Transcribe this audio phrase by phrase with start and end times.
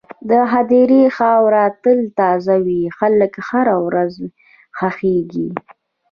[0.29, 4.13] د هدیرې خاوره تل تازه وي، خلک هره ورځ
[4.77, 5.47] ښخېږي.